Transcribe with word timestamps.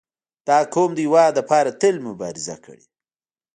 •دا 0.47 0.57
قوم 0.73 0.91
د 0.95 0.99
هېواد 1.05 1.31
لپاره 1.39 1.69
تل 1.81 1.95
مبارزه 2.07 2.55
کړې. 2.65 2.85